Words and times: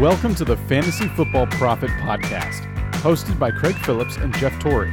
Welcome 0.00 0.34
to 0.36 0.46
the 0.46 0.56
Fantasy 0.56 1.08
Football 1.08 1.46
Prophet 1.48 1.90
Podcast, 1.90 2.62
hosted 3.02 3.38
by 3.38 3.50
Craig 3.50 3.76
Phillips 3.84 4.16
and 4.16 4.34
Jeff 4.38 4.58
Torrey. 4.58 4.90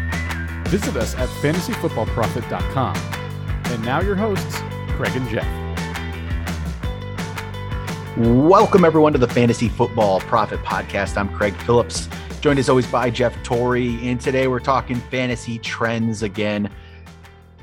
Visit 0.66 0.98
us 0.98 1.16
at 1.16 1.30
fantasyfootballprophet.com. 1.30 2.98
And 3.72 3.86
now 3.86 4.02
your 4.02 4.18
hosts, 4.18 4.58
Craig 4.98 5.16
and 5.16 5.30
Jeff. 5.30 5.48
Welcome, 8.18 8.84
everyone, 8.84 9.14
to 9.14 9.18
the 9.18 9.30
Fantasy 9.30 9.70
Football 9.70 10.20
Prophet 10.20 10.60
Podcast. 10.64 11.16
I'm 11.16 11.34
Craig 11.34 11.56
Phillips, 11.62 12.10
joined 12.42 12.60
as 12.60 12.68
always 12.68 12.88
by 12.88 13.10
Jeff 13.10 13.42
Torrey. 13.44 14.06
And 14.10 14.20
today 14.20 14.50
we're 14.50 14.60
talking 14.60 14.98
fantasy 14.98 15.58
trends 15.58 16.22
again. 16.22 16.70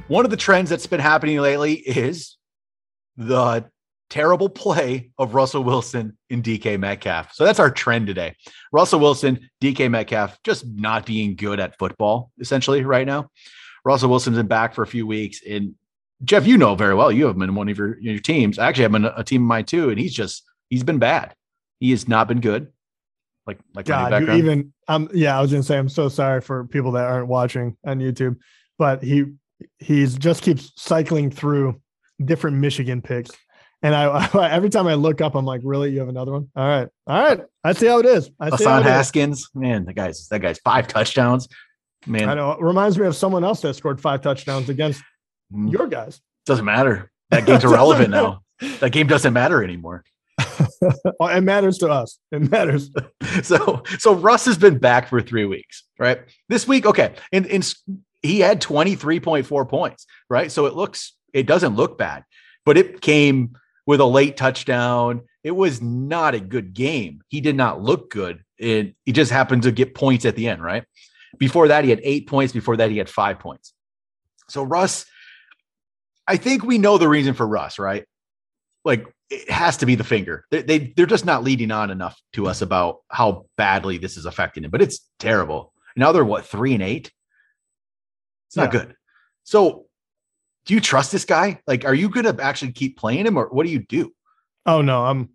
One 0.08 0.25
of 0.25 0.31
the 0.31 0.39
trends 0.39 0.71
that's 0.71 0.86
been 0.86 0.99
happening 0.99 1.39
lately 1.40 1.75
is 1.75 2.39
the 3.18 3.67
terrible 4.11 4.49
play 4.49 5.11
of 5.18 5.35
Russell 5.35 5.64
Wilson 5.64 6.17
in 6.31 6.43
DK 6.43 6.79
Metcalf. 6.79 7.32
So 7.32 7.44
that's 7.44 7.58
our 7.58 7.71
trend 7.71 8.07
today. 8.07 8.36
Russell 8.72 9.00
Wilson, 9.00 9.49
DK 9.61 9.90
Metcalf, 9.90 10.39
just 10.44 10.67
not 10.67 11.07
being 11.07 11.36
good 11.36 11.61
at 11.61 11.79
football, 11.79 12.30
essentially, 12.39 12.85
right 12.85 13.07
now. 13.07 13.30
Russell 13.85 14.11
Wilson's 14.11 14.36
been 14.36 14.46
back 14.46 14.75
for 14.75 14.82
a 14.82 14.86
few 14.86 15.07
weeks. 15.07 15.40
And 15.49 15.75
Jeff, 16.22 16.46
you 16.46 16.57
know 16.57 16.75
very 16.75 16.94
well, 16.94 17.13
you 17.13 17.27
have 17.27 17.36
been 17.36 17.50
in 17.50 17.54
one 17.54 17.68
of 17.68 17.77
your, 17.77 17.99
your 17.99 18.18
teams. 18.18 18.58
I 18.58 18.67
actually 18.68 18.85
have 18.85 18.93
been 18.93 19.04
a 19.04 19.25
team 19.25 19.43
of 19.43 19.49
mine 19.49 19.64
too. 19.64 19.90
And 19.90 19.99
he's 19.99 20.14
just, 20.14 20.44
he's 20.71 20.85
been 20.85 20.99
bad. 20.99 21.35
He 21.80 21.91
has 21.91 22.08
not 22.08 22.29
been 22.29 22.41
good. 22.41 22.68
Like, 23.46 23.58
like 23.75 23.85
God, 23.85 24.22
you 24.22 24.32
even, 24.32 24.72
um, 24.89 25.11
yeah, 25.13 25.36
I 25.36 25.43
was 25.43 25.50
gonna 25.50 25.63
say, 25.63 25.77
I'm 25.77 25.91
so 25.91 26.08
sorry 26.08 26.41
for 26.41 26.64
people 26.64 26.93
that 26.93 27.05
aren't 27.05 27.29
watching 27.29 27.77
on 27.85 27.99
YouTube, 27.99 28.39
but 28.79 29.02
he, 29.02 29.27
he's 29.79 30.16
just 30.16 30.43
keeps 30.43 30.72
cycling 30.77 31.30
through 31.30 31.79
different 32.25 32.56
Michigan 32.56 33.02
pics 33.02 33.33
and 33.84 33.94
I, 33.94 34.28
I, 34.34 34.50
every 34.50 34.70
time 34.70 34.86
I 34.88 34.94
look 34.94 35.20
up, 35.20 35.34
I'm 35.36 35.44
like, 35.44 35.60
really? 35.62 35.92
You 35.92 36.00
have 36.00 36.08
another 36.08 36.32
one? 36.32 36.50
All 36.56 36.66
right. 36.66 36.88
All 37.06 37.22
right. 37.22 37.40
I 37.62 37.74
see 37.74 37.86
how 37.86 37.98
it 38.00 38.06
is. 38.06 38.30
I 38.41 38.48
see 38.48 38.56
Hassan 38.56 38.82
Haskins. 38.82 39.41
Is. 39.41 39.50
Man, 39.54 39.84
the 39.84 39.92
guy's 39.92 40.26
that 40.28 40.41
guy's 40.41 40.58
five 40.58 40.88
touchdowns. 40.88 41.46
Man. 42.06 42.28
I 42.28 42.34
know. 42.34 42.52
It 42.52 42.60
reminds 42.60 42.98
me 42.98 43.06
of 43.06 43.14
someone 43.14 43.44
else 43.44 43.60
that 43.60 43.74
scored 43.74 44.00
five 44.00 44.22
touchdowns 44.22 44.68
against 44.70 45.02
mm. 45.54 45.70
your 45.70 45.86
guys. 45.86 46.20
Doesn't 46.46 46.64
matter. 46.64 47.10
That 47.30 47.46
game's 47.46 47.64
irrelevant 47.64 48.10
now. 48.10 48.41
That 48.80 48.92
game 48.92 49.06
doesn't 49.06 49.32
matter 49.32 49.62
anymore. 49.62 50.04
it 50.41 51.44
matters 51.44 51.78
to 51.78 51.88
us. 51.88 52.19
It 52.32 52.50
matters. 52.50 52.91
so 53.42 53.82
so 53.98 54.14
Russ 54.14 54.46
has 54.46 54.56
been 54.56 54.78
back 54.78 55.08
for 55.08 55.20
three 55.20 55.44
weeks, 55.44 55.84
right? 55.98 56.22
This 56.48 56.66
week, 56.66 56.86
okay. 56.86 57.14
And, 57.32 57.46
and 57.46 57.74
he 58.22 58.41
had 58.41 58.62
23.4 58.62 59.69
points, 59.69 60.06
right? 60.30 60.50
So 60.50 60.64
it 60.64 60.74
looks 60.74 61.14
it 61.34 61.46
doesn't 61.46 61.76
look 61.76 61.98
bad, 61.98 62.24
but 62.64 62.78
it 62.78 63.02
came 63.02 63.56
with 63.86 64.00
a 64.00 64.06
late 64.06 64.36
touchdown. 64.36 65.22
It 65.42 65.52
was 65.52 65.82
not 65.82 66.34
a 66.34 66.40
good 66.40 66.72
game. 66.74 67.22
He 67.28 67.40
did 67.40 67.56
not 67.56 67.82
look 67.82 68.10
good. 68.10 68.42
It, 68.56 68.94
he 69.04 69.12
just 69.12 69.30
happened 69.30 69.64
to 69.64 69.72
get 69.72 69.94
points 69.94 70.24
at 70.24 70.36
the 70.36 70.48
end, 70.48 70.62
right? 70.62 70.84
Before 71.38 71.68
that, 71.68 71.84
he 71.84 71.91
had 71.91 72.00
eight 72.02 72.26
points. 72.28 72.52
Before 72.52 72.76
that, 72.76 72.91
he 72.91 72.98
had 72.98 73.10
five 73.10 73.38
points. 73.38 73.74
So, 74.48 74.62
Russ, 74.62 75.04
I 76.26 76.36
think 76.36 76.62
we 76.62 76.78
know 76.78 76.96
the 76.96 77.08
reason 77.08 77.34
for 77.34 77.46
Russ, 77.46 77.78
right? 77.78 78.04
Like, 78.84 79.06
it 79.30 79.50
has 79.50 79.78
to 79.78 79.86
be 79.86 79.94
the 79.94 80.04
finger. 80.04 80.44
They, 80.50 80.62
they, 80.62 80.78
they're 80.96 81.06
just 81.06 81.24
not 81.24 81.42
leading 81.42 81.70
on 81.70 81.91
enough 81.91 82.20
to 82.34 82.46
us 82.46 82.62
about 82.62 82.98
how 83.10 83.46
badly 83.56 83.98
this 83.98 84.16
is 84.16 84.26
affecting 84.26 84.64
him, 84.64 84.70
but 84.70 84.82
it's 84.82 85.00
terrible. 85.19 85.72
Now 85.96 86.12
they're 86.12 86.24
what, 86.24 86.46
three 86.46 86.74
and 86.74 86.82
eight? 86.82 87.10
It's 88.48 88.56
not 88.56 88.72
yeah. 88.72 88.80
good. 88.80 88.96
So, 89.42 89.83
do 90.66 90.74
you 90.74 90.80
trust 90.80 91.12
this 91.12 91.24
guy? 91.24 91.60
Like, 91.66 91.84
are 91.84 91.94
you 91.94 92.08
going 92.08 92.24
to 92.24 92.42
actually 92.42 92.72
keep 92.72 92.96
playing 92.96 93.26
him, 93.26 93.36
or 93.36 93.48
what 93.48 93.66
do 93.66 93.72
you 93.72 93.80
do? 93.80 94.12
Oh 94.66 94.82
no, 94.82 95.04
I'm. 95.04 95.30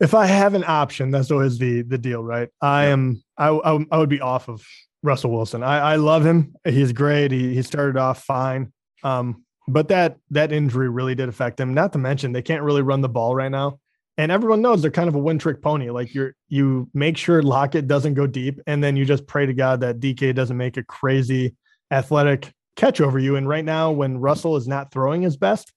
If 0.00 0.12
I 0.12 0.26
have 0.26 0.54
an 0.54 0.64
option, 0.66 1.10
that's 1.10 1.30
always 1.30 1.58
the 1.58 1.82
the 1.82 1.98
deal, 1.98 2.22
right? 2.22 2.48
I 2.60 2.84
yeah. 2.84 2.92
am. 2.92 3.22
I, 3.36 3.48
I, 3.48 3.86
I 3.90 3.98
would 3.98 4.08
be 4.08 4.20
off 4.20 4.48
of 4.48 4.66
Russell 5.02 5.30
Wilson. 5.30 5.62
I 5.62 5.92
I 5.92 5.96
love 5.96 6.24
him. 6.24 6.54
He's 6.64 6.92
great. 6.92 7.30
He 7.30 7.54
he 7.54 7.62
started 7.62 7.96
off 7.96 8.24
fine. 8.24 8.72
Um, 9.02 9.44
but 9.68 9.88
that 9.88 10.16
that 10.30 10.52
injury 10.52 10.88
really 10.88 11.14
did 11.14 11.28
affect 11.28 11.60
him. 11.60 11.74
Not 11.74 11.92
to 11.92 11.98
mention 11.98 12.32
they 12.32 12.42
can't 12.42 12.62
really 12.62 12.82
run 12.82 13.02
the 13.02 13.08
ball 13.08 13.34
right 13.34 13.50
now. 13.50 13.78
And 14.16 14.30
everyone 14.30 14.62
knows 14.62 14.80
they're 14.80 14.90
kind 14.90 15.08
of 15.08 15.16
a 15.16 15.18
one 15.18 15.38
trick 15.38 15.60
pony. 15.60 15.90
Like 15.90 16.14
you're 16.14 16.34
you 16.48 16.88
make 16.94 17.16
sure 17.16 17.42
Lockett 17.42 17.86
doesn't 17.86 18.14
go 18.14 18.26
deep, 18.26 18.60
and 18.66 18.82
then 18.82 18.96
you 18.96 19.04
just 19.04 19.26
pray 19.26 19.46
to 19.46 19.54
God 19.54 19.80
that 19.80 20.00
DK 20.00 20.34
doesn't 20.34 20.56
make 20.56 20.76
a 20.76 20.84
crazy 20.84 21.56
athletic 21.90 22.52
catch 22.76 23.00
over 23.00 23.18
you. 23.18 23.36
And 23.36 23.48
right 23.48 23.64
now, 23.64 23.90
when 23.90 24.18
Russell 24.18 24.56
is 24.56 24.68
not 24.68 24.90
throwing 24.90 25.22
his 25.22 25.36
best, 25.36 25.72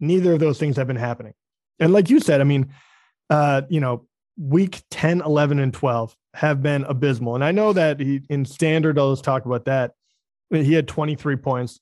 neither 0.00 0.34
of 0.34 0.40
those 0.40 0.58
things 0.58 0.76
have 0.76 0.86
been 0.86 0.96
happening. 0.96 1.34
And 1.78 1.92
like 1.92 2.10
you 2.10 2.20
said, 2.20 2.40
I 2.40 2.44
mean, 2.44 2.72
uh, 3.28 3.62
you 3.68 3.80
know, 3.80 4.06
week 4.38 4.82
10, 4.90 5.20
11, 5.20 5.58
and 5.58 5.72
12 5.72 6.16
have 6.34 6.62
been 6.62 6.84
abysmal. 6.84 7.34
And 7.34 7.44
I 7.44 7.52
know 7.52 7.72
that 7.72 8.00
he 8.00 8.22
in 8.28 8.44
standard, 8.44 8.98
I'll 8.98 9.12
just 9.12 9.24
talk 9.24 9.44
about 9.46 9.66
that. 9.66 9.92
He 10.50 10.72
had 10.72 10.88
23 10.88 11.36
points 11.36 11.80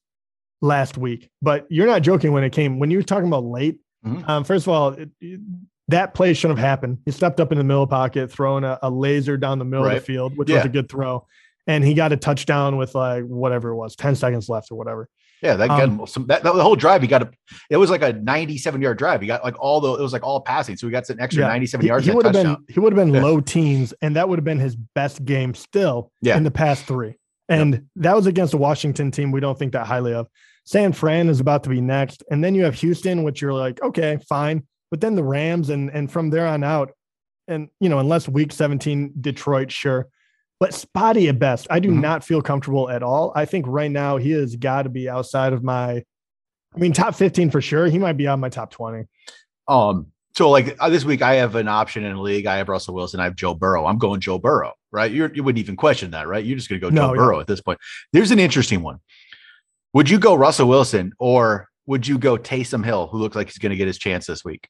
last 0.61 0.99
week, 0.99 1.31
but 1.41 1.67
you're 1.71 1.87
not 1.87 2.03
joking 2.03 2.33
when 2.33 2.45
it 2.45 2.51
came, 2.51 2.79
when 2.79 2.91
you 2.91 2.99
were 2.99 3.03
talking 3.03 3.29
about 3.29 3.45
late. 3.45 3.79
Mm-hmm. 4.05 4.29
Um, 4.31 4.45
first 4.45 4.67
of 4.67 4.73
all, 4.73 4.91
it, 4.91 5.09
it, 5.21 5.41
that 5.89 6.13
play 6.13 6.35
shouldn't 6.35 6.59
have 6.59 6.69
happened. 6.69 6.99
He 7.07 7.13
stepped 7.13 7.41
up 7.41 7.51
in 7.51 7.59
the 7.59 7.65
middle 7.65 7.87
pocket, 7.87 8.31
throwing 8.31 8.65
a, 8.65 8.79
a 8.83 8.91
laser 8.91 9.39
down 9.39 9.59
the 9.59 9.65
middle 9.65 9.87
right. 9.87 9.97
of 9.97 10.03
the 10.03 10.07
field, 10.07 10.37
which 10.37 10.51
yeah. 10.51 10.57
was 10.57 10.67
a 10.67 10.69
good 10.69 10.89
throw 10.89 11.27
and 11.69 11.85
he 11.85 11.95
got 11.95 12.13
a 12.13 12.17
touchdown 12.17 12.79
with 12.79 12.95
like 12.95 13.25
whatever 13.25 13.69
it 13.69 13.77
was, 13.77 13.95
10 13.95 14.17
seconds 14.17 14.49
left 14.49 14.73
or 14.73 14.75
whatever. 14.75 15.09
Yeah, 15.43 15.55
that 15.55 15.71
um, 15.71 15.99
got 15.99 16.09
some 16.09 16.27
that, 16.27 16.43
the 16.43 16.51
whole 16.51 16.75
drive. 16.75 17.01
He 17.01 17.07
got 17.07 17.23
a 17.23 17.31
it 17.71 17.77
was 17.77 17.91
like 17.91 18.03
a 18.03 18.13
97 18.13 18.83
yard 18.83 18.99
drive. 18.99 19.21
He 19.21 19.29
got 19.29 19.45
like 19.45 19.57
all 19.61 19.81
the 19.81 19.95
it 19.95 20.03
was 20.03 20.13
like 20.13 20.25
all 20.25 20.41
passing. 20.41 20.77
So 20.77 20.89
he 20.89 20.91
got 20.91 21.09
an 21.11 21.21
extra 21.21 21.43
yeah, 21.43 21.49
97 21.49 21.87
yards. 21.87 22.07
He, 22.07 22.11
would 22.11 22.25
have 22.25 22.33
been 22.33 22.57
he 22.69 22.81
would 22.81 22.93
have 22.93 23.07
been 23.07 23.15
yeah. 23.15 23.23
low 23.23 23.41
teens, 23.41 23.95
and 24.03 24.17
that 24.17 24.29
would 24.29 24.37
have 24.39 24.45
been 24.45 24.59
his 24.59 24.75
best 24.75 25.25
game 25.25 25.55
still 25.55 26.11
yeah. 26.23 26.37
in 26.37 26.43
the 26.43 26.51
past 26.51 26.87
three. 26.87 27.15
And 27.49 27.75
yep. 27.75 27.83
that 27.97 28.17
was 28.17 28.27
against 28.27 28.53
a 28.53 28.57
Washington 28.57 29.13
team 29.13 29.31
we 29.31 29.39
don't 29.39 29.57
think 29.57 29.73
that 29.75 29.87
highly 29.87 30.13
of. 30.13 30.27
San 30.65 30.93
Fran 30.93 31.29
is 31.29 31.39
about 31.39 31.63
to 31.65 31.71
be 31.71 31.81
next. 31.81 32.25
And 32.31 32.43
then 32.43 32.57
you 32.57 32.65
have 32.65 32.75
Houston, 32.75 33.23
which 33.23 33.41
you're 33.41 33.55
like, 33.55 33.81
okay, 33.81 34.19
fine. 34.29 34.67
But 34.91 35.01
then 35.01 35.15
the 35.15 35.23
Rams 35.23 35.71
and 35.71 35.89
and 35.91 36.11
from 36.11 36.31
there 36.31 36.49
on 36.49 36.65
out, 36.65 36.91
and 37.47 37.69
you 37.79 37.89
know, 37.89 38.01
unless 38.01 38.29
week 38.29 38.51
17, 38.51 39.13
Detroit, 39.21 39.71
sure 39.71 40.09
but 40.61 40.75
spotty 40.75 41.29
at 41.29 41.39
best. 41.39 41.67
I 41.71 41.79
do 41.79 41.91
mm-hmm. 41.91 42.01
not 42.01 42.25
feel 42.25 42.43
comfortable 42.43 42.91
at 42.91 43.03
all. 43.03 43.33
I 43.35 43.45
think 43.45 43.67
right 43.69 43.91
now 43.91 44.17
he 44.17 44.33
has 44.33 44.57
got 44.57 44.83
to 44.83 44.89
be 44.89 45.09
outside 45.09 45.53
of 45.53 45.63
my, 45.63 46.03
I 46.75 46.79
mean, 46.79 46.93
top 46.93 47.15
15 47.15 47.51
for 47.51 47.61
sure. 47.61 47.87
He 47.87 47.99
might 47.99 48.17
be 48.17 48.27
on 48.27 48.41
my 48.41 48.49
top 48.49 48.71
20. 48.71 49.05
Um, 49.69 50.09
so 50.35 50.51
like 50.51 50.77
uh, 50.81 50.89
this 50.89 51.05
week, 51.05 51.23
I 51.23 51.35
have 51.35 51.55
an 51.55 51.69
option 51.69 52.05
in 52.05 52.13
a 52.13 52.21
league. 52.21 52.47
I 52.47 52.57
have 52.57 52.69
Russell 52.69 52.95
Wilson. 52.95 53.21
I 53.21 53.25
have 53.25 53.37
Joe 53.37 53.55
Burrow. 53.55 53.87
I'm 53.87 53.99
going 53.99 54.21
Joe 54.21 54.39
Burrow, 54.39 54.73
right? 54.91 55.11
You're, 55.11 55.33
you 55.35 55.43
wouldn't 55.43 55.61
even 55.61 55.77
question 55.77 56.11
that, 56.13 56.27
right? 56.27 56.45
You're 56.45 56.57
just 56.57 56.69
going 56.69 56.81
to 56.81 56.87
go 56.87 56.91
no, 56.91 57.09
Joe 57.09 57.15
yeah. 57.15 57.17
Burrow 57.17 57.41
at 57.41 57.47
this 57.47 57.61
point. 57.61 57.79
There's 58.13 58.31
an 58.31 58.39
interesting 58.39 58.83
one. 58.83 58.99
Would 59.95 60.11
you 60.11 60.19
go 60.19 60.35
Russell 60.35 60.69
Wilson 60.69 61.13
or 61.19 61.69
would 61.87 62.07
you 62.07 62.19
go 62.19 62.37
Taysom 62.37 62.85
Hill, 62.85 63.07
who 63.07 63.19
looks 63.19 63.35
like 63.35 63.49
he's 63.49 63.59
going 63.59 63.71
to 63.71 63.77
get 63.77 63.87
his 63.87 63.99
chance 63.99 64.27
this 64.27 64.45
week? 64.45 64.69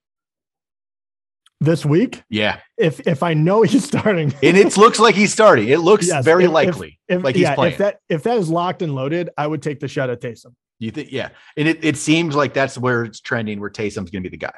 This 1.60 1.84
week. 1.84 2.22
Yeah. 2.28 2.60
If 2.76 3.06
if 3.06 3.22
I 3.22 3.34
know 3.34 3.62
he's 3.62 3.84
starting, 3.84 4.32
and 4.42 4.56
it 4.56 4.76
looks 4.76 4.98
like 4.98 5.14
he's 5.14 5.32
starting, 5.32 5.68
it 5.68 5.80
looks 5.80 6.08
yes, 6.08 6.24
very 6.24 6.44
if, 6.44 6.50
likely. 6.50 6.98
If, 7.08 7.22
like 7.22 7.36
yeah, 7.36 7.50
he's 7.50 7.54
playing. 7.54 7.72
If 7.72 7.78
that 7.78 8.00
if 8.08 8.22
that 8.24 8.38
is 8.38 8.48
locked 8.48 8.82
and 8.82 8.94
loaded, 8.94 9.30
I 9.36 9.46
would 9.46 9.62
take 9.62 9.80
the 9.80 9.88
shot 9.88 10.10
at 10.10 10.20
Taysom. 10.20 10.54
You 10.80 10.92
think, 10.92 11.10
yeah, 11.10 11.30
and 11.56 11.66
it, 11.66 11.84
it 11.84 11.96
seems 11.96 12.36
like 12.36 12.54
that's 12.54 12.78
where 12.78 13.02
it's 13.02 13.18
trending, 13.18 13.58
where 13.58 13.70
Taysom's 13.70 14.10
going 14.10 14.22
to 14.22 14.30
be 14.30 14.36
the 14.36 14.36
guy. 14.36 14.52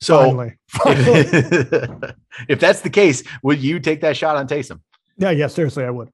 So, 0.00 0.18
Finally. 0.18 0.56
Finally. 0.68 1.24
If, 2.36 2.48
if 2.48 2.60
that's 2.60 2.82
the 2.82 2.90
case, 2.90 3.22
would 3.42 3.62
you 3.62 3.80
take 3.80 4.02
that 4.02 4.14
shot 4.14 4.36
on 4.36 4.46
Taysom? 4.46 4.80
Yeah, 5.16 5.30
yeah, 5.30 5.46
seriously, 5.46 5.84
I 5.84 5.90
would. 5.90 6.10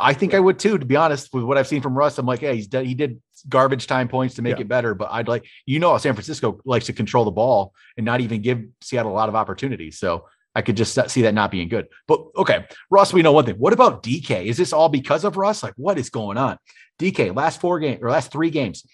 I 0.00 0.14
think 0.14 0.34
I 0.34 0.40
would 0.40 0.58
too. 0.58 0.78
To 0.78 0.84
be 0.84 0.96
honest, 0.96 1.32
with 1.32 1.44
what 1.44 1.58
I've 1.58 1.68
seen 1.68 1.82
from 1.82 1.96
Russ, 1.96 2.18
I'm 2.18 2.26
like, 2.26 2.42
yeah, 2.42 2.52
he's 2.52 2.66
done, 2.66 2.84
he 2.84 2.94
did 2.94 3.20
garbage 3.48 3.86
time 3.86 4.08
points 4.08 4.34
to 4.36 4.42
make 4.42 4.56
yeah. 4.56 4.62
it 4.62 4.68
better. 4.68 4.94
But 4.94 5.10
I'd 5.10 5.28
like, 5.28 5.46
you 5.66 5.78
know, 5.78 5.96
San 5.98 6.14
Francisco 6.14 6.60
likes 6.64 6.86
to 6.86 6.92
control 6.92 7.24
the 7.24 7.30
ball 7.30 7.74
and 7.96 8.04
not 8.04 8.20
even 8.20 8.42
give 8.42 8.64
Seattle 8.80 9.12
a 9.12 9.14
lot 9.14 9.28
of 9.28 9.34
opportunities. 9.34 9.98
So 9.98 10.26
I 10.54 10.62
could 10.62 10.76
just 10.76 10.98
see 11.10 11.22
that 11.22 11.34
not 11.34 11.50
being 11.50 11.68
good. 11.68 11.88
But 12.08 12.24
okay, 12.36 12.66
Russ, 12.90 13.12
we 13.12 13.22
know 13.22 13.32
one 13.32 13.46
thing. 13.46 13.56
What 13.56 13.72
about 13.72 14.02
DK? 14.02 14.46
Is 14.46 14.56
this 14.56 14.72
all 14.72 14.88
because 14.88 15.24
of 15.24 15.36
Russ? 15.36 15.62
Like, 15.62 15.74
what 15.76 15.98
is 15.98 16.10
going 16.10 16.38
on? 16.38 16.58
DK, 16.98 17.34
last 17.34 17.60
four 17.60 17.78
games 17.78 18.00
or 18.02 18.10
last 18.10 18.32
three 18.32 18.50
games, 18.50 18.84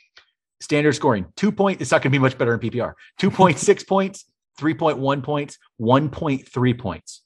standard 0.61 0.93
scoring 0.93 1.27
two 1.37 1.51
point. 1.51 1.81
It's 1.81 1.91
not 1.91 2.03
going 2.03 2.13
to 2.13 2.19
be 2.19 2.23
much 2.23 2.37
better 2.37 2.55
in 2.55 2.61
PPR. 2.61 2.93
2.6 3.21 3.87
points, 3.87 4.27
3.1 4.61 5.23
points, 5.23 5.59
1.3 5.81 6.79
points. 6.79 7.23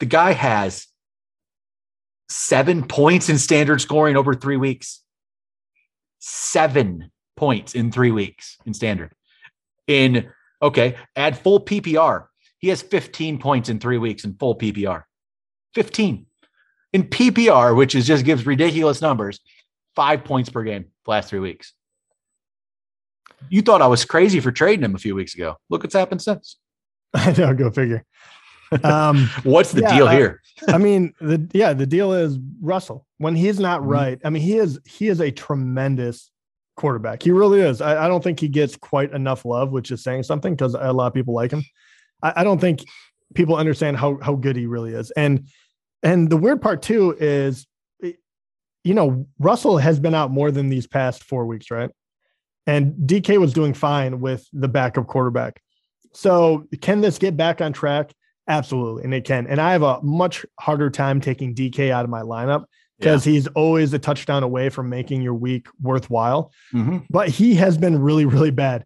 The 0.00 0.06
guy 0.06 0.32
has 0.32 0.86
seven 2.34 2.82
points 2.86 3.28
in 3.28 3.38
standard 3.38 3.80
scoring 3.80 4.16
over 4.16 4.34
three 4.34 4.56
weeks 4.56 5.02
seven 6.24 7.10
points 7.36 7.74
in 7.74 7.92
three 7.92 8.10
weeks 8.10 8.56
in 8.64 8.72
standard. 8.72 9.12
In 9.86 10.30
okay, 10.62 10.96
add 11.14 11.38
full 11.38 11.60
PPR. 11.60 12.26
He 12.58 12.68
has 12.68 12.80
15 12.80 13.38
points 13.38 13.68
in 13.68 13.78
three 13.78 13.98
weeks 13.98 14.24
in 14.24 14.34
full 14.34 14.56
PPR. 14.56 15.02
15. 15.74 16.26
In 16.94 17.04
PPR, 17.04 17.76
which 17.76 17.94
is 17.94 18.06
just 18.06 18.24
gives 18.24 18.46
ridiculous 18.46 19.02
numbers, 19.02 19.40
five 19.94 20.24
points 20.24 20.48
per 20.48 20.62
game 20.62 20.86
last 21.06 21.28
three 21.28 21.40
weeks. 21.40 21.74
You 23.50 23.60
thought 23.60 23.82
I 23.82 23.86
was 23.86 24.04
crazy 24.04 24.40
for 24.40 24.50
trading 24.50 24.84
him 24.84 24.94
a 24.94 24.98
few 24.98 25.14
weeks 25.14 25.34
ago. 25.34 25.56
Look 25.68 25.82
what's 25.82 25.94
happened 25.94 26.22
since. 26.22 26.56
I 27.14 27.32
know, 27.32 27.52
go 27.52 27.70
figure. 27.70 28.04
Um, 28.82 29.28
What's 29.44 29.72
the 29.72 29.82
yeah, 29.82 29.96
deal 29.96 30.08
here? 30.08 30.40
I 30.68 30.78
mean, 30.78 31.14
the 31.20 31.48
yeah, 31.52 31.72
the 31.72 31.86
deal 31.86 32.12
is 32.12 32.38
Russell 32.60 33.06
when 33.18 33.34
he's 33.36 33.60
not 33.60 33.82
Mhm. 33.82 33.90
right. 33.90 34.20
I 34.24 34.30
mean, 34.30 34.42
he 34.42 34.56
is 34.56 34.78
he 34.86 35.08
is 35.08 35.20
a 35.20 35.30
tremendous 35.30 36.30
quarterback. 36.76 37.22
He 37.22 37.30
really 37.30 37.60
is. 37.60 37.80
I, 37.80 38.06
I 38.06 38.08
don't 38.08 38.22
think 38.24 38.40
he 38.40 38.48
gets 38.48 38.76
quite 38.76 39.12
enough 39.12 39.44
love, 39.44 39.70
which 39.70 39.90
is 39.90 40.02
saying 40.02 40.24
something 40.24 40.54
because 40.54 40.74
a 40.74 40.92
lot 40.92 41.06
of 41.08 41.14
people 41.14 41.34
like 41.34 41.50
him. 41.52 41.64
I, 42.22 42.32
I 42.36 42.44
don't 42.44 42.60
think 42.60 42.84
people 43.34 43.56
understand 43.56 43.96
how 43.96 44.18
how 44.22 44.34
good 44.34 44.56
he 44.56 44.66
really 44.66 44.92
is. 44.92 45.10
And 45.12 45.46
and 46.02 46.28
the 46.30 46.36
weird 46.36 46.60
part 46.60 46.82
too 46.82 47.16
is, 47.18 47.66
you 48.02 48.94
know, 48.94 49.26
Russell 49.38 49.78
has 49.78 49.98
been 49.98 50.14
out 50.14 50.30
more 50.30 50.50
than 50.50 50.68
these 50.68 50.86
past 50.86 51.24
four 51.24 51.46
weeks, 51.46 51.70
right? 51.70 51.90
And 52.66 52.94
DK 52.94 53.38
was 53.38 53.52
doing 53.52 53.74
fine 53.74 54.20
with 54.20 54.46
the 54.52 54.68
backup 54.68 55.06
quarterback. 55.06 55.60
So 56.12 56.66
can 56.80 57.00
this 57.00 57.18
get 57.18 57.36
back 57.36 57.60
on 57.60 57.72
track? 57.72 58.12
Absolutely, 58.46 59.04
and 59.04 59.14
it 59.14 59.24
can. 59.24 59.46
And 59.46 59.60
I 59.60 59.72
have 59.72 59.82
a 59.82 60.00
much 60.02 60.44
harder 60.60 60.90
time 60.90 61.20
taking 61.20 61.54
DK 61.54 61.90
out 61.90 62.04
of 62.04 62.10
my 62.10 62.20
lineup 62.22 62.64
because 62.98 63.24
he's 63.24 63.46
always 63.48 63.92
a 63.92 63.98
touchdown 63.98 64.42
away 64.42 64.68
from 64.68 64.88
making 64.88 65.20
your 65.22 65.34
week 65.34 65.66
worthwhile. 65.82 66.52
Mhm. 66.72 67.04
But 67.10 67.28
he 67.28 67.54
has 67.56 67.76
been 67.76 68.00
really, 68.00 68.24
really 68.24 68.50
bad. 68.50 68.84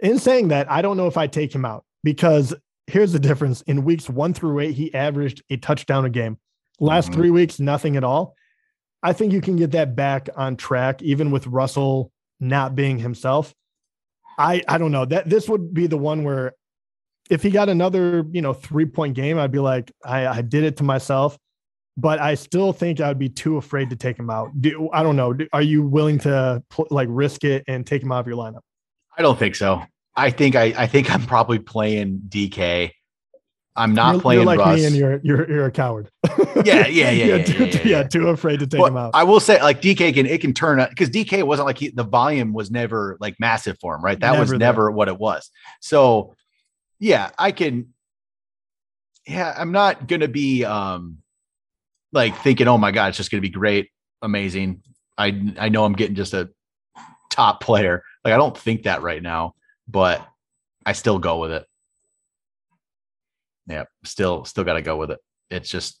In 0.00 0.18
saying 0.18 0.48
that, 0.48 0.70
I 0.70 0.82
don't 0.82 0.96
know 0.96 1.06
if 1.06 1.16
I 1.16 1.26
take 1.26 1.54
him 1.54 1.64
out 1.64 1.84
because 2.04 2.54
here's 2.86 3.12
the 3.12 3.18
difference. 3.18 3.62
In 3.62 3.84
weeks 3.84 4.10
one 4.10 4.34
through 4.34 4.60
eight, 4.60 4.74
he 4.74 4.92
averaged 4.92 5.42
a 5.50 5.56
touchdown 5.56 6.04
a 6.04 6.10
game. 6.10 6.38
Last 6.80 7.10
Mhm. 7.10 7.14
three 7.14 7.30
weeks, 7.30 7.58
nothing 7.58 7.96
at 7.96 8.04
all. 8.04 8.34
I 9.02 9.12
think 9.12 9.32
you 9.32 9.40
can 9.40 9.56
get 9.56 9.70
that 9.72 9.96
back 9.96 10.28
on 10.36 10.56
track, 10.56 11.00
even 11.02 11.30
with 11.30 11.46
Russell 11.46 12.12
not 12.40 12.74
being 12.74 12.98
himself. 12.98 13.54
I 14.38 14.62
I 14.68 14.76
don't 14.78 14.92
know 14.92 15.06
that 15.06 15.30
this 15.30 15.48
would 15.48 15.72
be 15.72 15.86
the 15.86 15.96
one 15.96 16.24
where 16.24 16.52
if 17.30 17.42
he 17.42 17.50
got 17.50 17.68
another 17.68 18.24
you 18.30 18.42
know 18.42 18.52
three 18.52 18.86
point 18.86 19.14
game, 19.14 19.38
I'd 19.38 19.52
be 19.52 19.58
like 19.58 19.92
I, 20.04 20.26
I 20.26 20.42
did 20.42 20.64
it 20.64 20.76
to 20.78 20.84
myself. 20.84 21.38
But 21.98 22.18
I 22.20 22.34
still 22.34 22.74
think 22.74 23.00
I'd 23.00 23.18
be 23.18 23.30
too 23.30 23.56
afraid 23.56 23.88
to 23.88 23.96
take 23.96 24.18
him 24.18 24.28
out. 24.28 24.50
Do, 24.60 24.90
I 24.92 25.02
don't 25.02 25.16
know. 25.16 25.32
Do- 25.32 25.48
Are 25.54 25.62
you 25.62 25.82
willing 25.86 26.18
to 26.20 26.62
pl- 26.68 26.88
like 26.90 27.08
risk 27.10 27.42
it 27.42 27.64
and 27.68 27.86
take 27.86 28.02
him 28.02 28.12
out 28.12 28.20
of 28.20 28.26
your 28.26 28.36
lineup? 28.36 28.60
I 29.16 29.22
don't 29.22 29.38
think 29.38 29.54
so. 29.54 29.82
I 30.14 30.28
think 30.30 30.56
I, 30.56 30.74
I 30.76 30.86
think 30.86 31.10
I'm 31.10 31.24
probably 31.24 31.58
playing 31.58 32.20
DK. 32.28 32.90
I'm 33.76 33.94
not 33.94 34.12
you're, 34.14 34.20
playing 34.22 34.38
you're 34.40 34.46
like 34.46 34.58
Russ. 34.58 34.78
me, 34.78 34.84
and 34.86 34.94
you're 34.96 35.20
you're 35.22 35.50
you're 35.50 35.66
a 35.66 35.70
coward. 35.70 36.10
Yeah, 36.64 36.86
yeah, 36.86 36.86
yeah, 36.88 37.10
You're 37.10 37.36
yeah, 37.38 37.44
too, 37.44 37.64
yeah, 37.64 37.70
yeah, 37.72 37.80
yeah. 37.84 38.02
too 38.04 38.28
afraid 38.28 38.60
to 38.60 38.66
take 38.66 38.78
Well, 38.80 38.90
him 38.90 38.96
out. 38.98 39.10
I 39.14 39.24
will 39.24 39.40
say, 39.40 39.62
like 39.62 39.80
DK 39.82 40.12
can 40.14 40.26
it 40.26 40.40
can 40.42 40.52
turn 40.52 40.80
out 40.80 40.90
because 40.90 41.08
DK 41.10 41.42
wasn't 41.44 41.66
like 41.66 41.78
he, 41.78 41.88
the 41.90 42.04
volume 42.04 42.52
was 42.52 42.70
never 42.70 43.16
like 43.20 43.36
massive 43.40 43.78
for 43.80 43.94
him, 43.94 44.02
right? 44.04 44.18
That 44.20 44.32
was 44.38 44.50
Never 44.50 44.58
there. 44.58 44.58
never 44.58 44.90
what 44.90 45.08
it 45.08 45.18
was. 45.18 45.50
So, 45.80 46.34
yeah, 46.98 47.30
I 47.38 47.52
can. 47.52 47.92
Yeah, 49.26 49.52
I'm 49.56 49.72
not 49.72 50.06
gonna 50.06 50.28
be 50.28 50.64
um 50.64 51.18
like 52.12 52.36
thinking, 52.38 52.68
oh 52.68 52.78
my 52.78 52.92
god, 52.92 53.08
it's 53.08 53.16
just 53.16 53.30
gonna 53.30 53.40
be 53.40 53.48
great, 53.48 53.90
amazing. 54.22 54.82
I 55.18 55.52
I 55.58 55.68
know 55.68 55.84
I'm 55.84 55.94
getting 55.94 56.16
just 56.16 56.34
a 56.34 56.50
top 57.30 57.60
player. 57.60 58.02
Like 58.24 58.34
I 58.34 58.36
don't 58.36 58.56
think 58.56 58.84
that 58.84 59.02
right 59.02 59.22
now, 59.22 59.54
but 59.88 60.26
I 60.84 60.92
still 60.92 61.18
go 61.18 61.38
with 61.38 61.52
it. 61.52 61.66
Yeah, 63.68 63.84
still 64.04 64.44
still 64.44 64.64
got 64.64 64.74
to 64.74 64.82
go 64.82 64.96
with 64.96 65.10
it. 65.10 65.18
It's 65.50 65.68
just, 65.68 66.00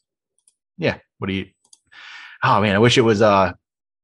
yeah. 0.78 0.98
What 1.18 1.26
do 1.28 1.34
you? 1.34 1.46
Oh 2.44 2.60
man, 2.60 2.76
I 2.76 2.78
wish 2.78 2.96
it 2.96 3.02
was. 3.02 3.22
uh 3.22 3.52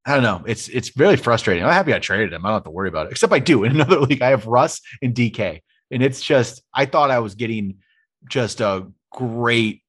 I 0.05 0.15
don't 0.15 0.25
know. 0.25 0.43
It's 0.47 0.69
it's 0.69 0.97
really 0.97 1.17
frustrating. 1.17 1.62
I'm 1.65 1.73
happy 1.73 1.95
I 1.95 2.00
traded 2.00 2.33
him. 2.33 2.45
I 2.45 2.49
don't 2.49 2.56
have 2.56 2.65
to 2.65 2.71
worry 2.71 2.88
about 2.88 3.06
it. 3.06 3.12
Except 3.12 3.33
I 3.33 3.38
do 3.38 3.62
in 3.62 3.73
another 3.73 4.00
league. 4.09 4.21
I 4.21 4.31
have 4.31 4.47
Russ 4.47 4.81
and 5.00 5.15
DK, 5.15 5.61
and 5.93 6.03
it's 6.03 6.21
just 6.21 6.62
I 6.75 6.87
thought 6.87 7.11
I 7.11 7.21
was 7.21 7.35
getting 7.35 7.77
just 8.29 8.61
a 8.61 8.89
great, 9.12 9.83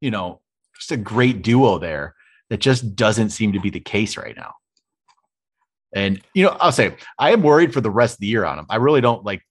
you 0.00 0.10
know, 0.10 0.40
just 0.76 0.90
a 0.90 0.96
great 0.96 1.42
duo 1.42 1.78
there. 1.78 2.14
That 2.48 2.58
just 2.58 2.96
doesn't 2.96 3.30
seem 3.30 3.52
to 3.52 3.60
be 3.60 3.70
the 3.70 3.78
case 3.78 4.16
right 4.16 4.34
now. 4.36 4.54
And 5.94 6.20
you 6.34 6.44
know, 6.44 6.56
I'll 6.58 6.72
say 6.72 6.96
I 7.16 7.30
am 7.30 7.42
worried 7.42 7.72
for 7.72 7.80
the 7.80 7.90
rest 7.90 8.14
of 8.14 8.20
the 8.20 8.26
year 8.26 8.44
on 8.44 8.58
him. 8.58 8.66
I 8.68 8.76
really 8.76 9.00
don't 9.00 9.24
like 9.24 9.42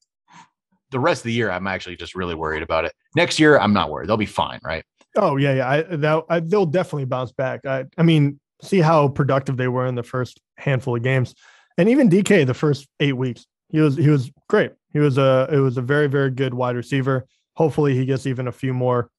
the 0.92 1.00
rest 1.00 1.22
of 1.22 1.26
the 1.26 1.34
year. 1.34 1.50
I'm 1.50 1.68
actually 1.68 1.96
just 1.96 2.14
really 2.14 2.36
worried 2.36 2.64
about 2.64 2.84
it. 2.84 2.94
Next 3.16 3.40
year, 3.40 3.58
I'm 3.58 3.72
not 3.72 3.90
worried. 3.90 4.10
They'll 4.10 4.18
be 4.18 4.26
fine, 4.26 4.60
right? 4.66 4.84
Oh 5.16 5.38
yeah, 5.38 5.54
yeah. 5.54 5.70
I, 5.70 5.82
that, 5.84 6.24
I 6.30 6.40
they'll 6.42 6.66
definitely 6.66 7.06
bounce 7.06 7.32
back. 7.32 7.66
I 7.66 7.86
I 7.98 8.04
mean, 8.04 8.40
see 8.62 8.80
how 8.80 9.08
productive 9.08 9.56
they 9.56 9.70
were 9.70 9.86
in 9.86 9.96
the 9.96 10.04
first 10.04 10.42
handful 10.58 10.98
of 10.98 11.04
games, 11.04 11.36
and 11.78 11.88
even 11.88 12.10
DK 12.10 12.46
the 12.46 12.54
first 12.54 12.88
eight 13.00 13.16
weeks. 13.16 13.46
He 13.70 13.80
was 13.80 13.96
he 13.96 14.10
was 14.10 14.32
great. 14.48 14.72
He 14.92 15.00
was 15.00 15.18
a 15.18 15.48
it 15.52 15.60
was 15.60 15.78
a 15.78 15.82
very 15.82 16.08
very 16.08 16.32
good 16.32 16.54
wide 16.54 16.76
receiver. 16.76 17.26
Hopefully 17.54 17.96
he 17.96 18.06
gets 18.06 18.26
even 18.26 18.48
a 18.48 18.52
few 18.52 18.74
more, 18.74 19.10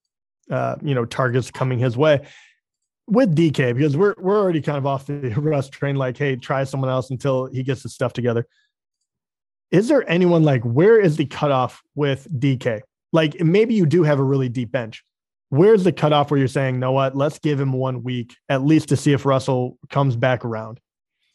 uh, 0.50 0.76
you 0.82 0.94
know, 0.94 1.04
targets 1.04 1.50
coming 1.50 1.78
his 1.78 1.96
way 1.96 2.26
with 3.06 3.34
DK 3.34 3.74
because 3.74 3.96
we're 3.96 4.14
we're 4.18 4.38
already 4.38 4.62
kind 4.62 4.78
of 4.78 4.86
off 4.86 5.06
the 5.06 5.12
rust 5.36 5.72
train. 5.72 5.96
Like, 5.96 6.16
hey, 6.16 6.36
try 6.36 6.64
someone 6.64 6.90
else 6.90 7.10
until 7.10 7.46
he 7.46 7.62
gets 7.62 7.82
his 7.82 7.94
stuff 7.94 8.12
together. 8.12 8.46
Is 9.70 9.88
there 9.88 10.08
anyone 10.10 10.42
like 10.42 10.62
where 10.64 10.98
is 10.98 11.16
the 11.16 11.26
cutoff 11.26 11.82
with 11.94 12.26
DK? 12.40 12.80
Like 13.12 13.40
maybe 13.40 13.74
you 13.74 13.86
do 13.86 14.02
have 14.02 14.18
a 14.18 14.24
really 14.24 14.48
deep 14.48 14.72
bench. 14.72 15.04
Where's 15.50 15.82
the 15.82 15.92
cutoff 15.92 16.30
where 16.30 16.38
you're 16.38 16.48
saying, 16.48 16.78
no 16.78 16.92
what, 16.92 17.16
let's 17.16 17.40
give 17.40 17.58
him 17.58 17.72
one 17.72 18.04
week 18.04 18.36
at 18.48 18.62
least 18.62 18.88
to 18.90 18.96
see 18.96 19.12
if 19.12 19.26
Russell 19.26 19.78
comes 19.88 20.14
back 20.14 20.44
around? 20.44 20.78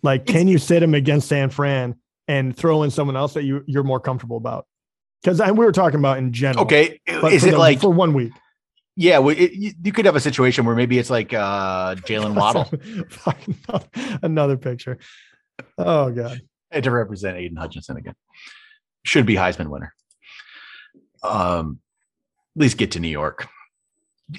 Like, 0.03 0.25
can 0.25 0.47
you 0.47 0.57
sit 0.57 0.81
him 0.81 0.93
against 0.93 1.27
San 1.27 1.49
Fran 1.49 1.95
and 2.27 2.55
throw 2.55 2.83
in 2.83 2.91
someone 2.91 3.15
else 3.15 3.33
that 3.33 3.43
you, 3.43 3.63
you're 3.67 3.83
more 3.83 3.99
comfortable 3.99 4.37
about? 4.37 4.65
Because 5.23 5.39
we 5.41 5.65
were 5.65 5.71
talking 5.71 5.99
about 5.99 6.17
in 6.17 6.33
general. 6.33 6.65
Okay, 6.65 6.99
is 7.07 7.43
it 7.43 7.51
the- 7.51 7.57
like 7.57 7.79
for 7.79 7.89
one 7.89 8.13
week? 8.13 8.33
yeah? 8.95 9.17
Well, 9.17 9.35
it, 9.37 9.51
you, 9.53 9.91
could 9.91 10.05
have 10.05 10.15
a 10.15 10.19
situation 10.19 10.65
where 10.65 10.75
maybe 10.75 10.97
it's 10.99 11.09
like 11.09 11.33
uh 11.33 11.95
Jalen 11.95 12.35
Waddle 12.35 12.69
Another 14.21 14.57
picture. 14.57 14.97
Oh 15.77 16.11
god. 16.11 16.41
had 16.71 16.83
to 16.83 16.91
represent 16.91 17.37
Aidan 17.37 17.57
Hutchinson 17.57 17.97
again. 17.97 18.15
Should 19.03 19.25
be 19.25 19.35
Heisman 19.35 19.69
winner. 19.69 19.93
Um, 21.23 21.79
at 22.55 22.61
least 22.61 22.77
get 22.77 22.91
to 22.91 22.99
New 22.99 23.09
York. 23.09 23.47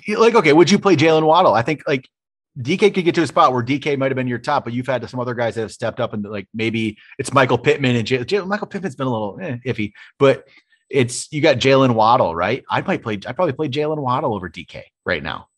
Like, 0.08 0.34
okay, 0.34 0.52
would 0.52 0.70
you 0.70 0.78
play 0.78 0.96
Jalen 0.96 1.26
Waddle? 1.26 1.54
I 1.54 1.62
think 1.62 1.82
like 1.86 2.08
DK 2.58 2.94
could 2.94 3.04
get 3.04 3.14
to 3.16 3.22
a 3.22 3.26
spot 3.26 3.52
where 3.52 3.62
DK 3.62 3.98
might 3.98 4.10
have 4.10 4.16
been 4.16 4.26
your 4.28 4.38
top, 4.38 4.64
but 4.64 4.72
you've 4.72 4.86
had 4.86 5.08
some 5.10 5.20
other 5.20 5.34
guys 5.34 5.54
that 5.56 5.62
have 5.62 5.72
stepped 5.72 6.00
up 6.00 6.12
and 6.14 6.24
like 6.24 6.48
maybe 6.54 6.98
it's 7.18 7.32
Michael 7.32 7.58
Pittman 7.58 7.96
and 7.96 8.06
J- 8.06 8.24
J- 8.24 8.40
Michael 8.40 8.66
Pittman's 8.66 8.96
been 8.96 9.06
a 9.06 9.12
little 9.12 9.38
eh, 9.40 9.56
iffy, 9.66 9.92
but 10.18 10.46
it's 10.88 11.30
you 11.32 11.40
got 11.40 11.56
Jalen 11.56 11.94
Waddle, 11.94 12.34
right? 12.34 12.64
I 12.70 12.80
might 12.80 13.02
play. 13.02 13.18
I 13.26 13.32
probably 13.32 13.52
play 13.52 13.68
Jalen 13.68 13.98
Waddle 13.98 14.34
over 14.34 14.48
DK 14.48 14.82
right 15.04 15.22
now. 15.22 15.48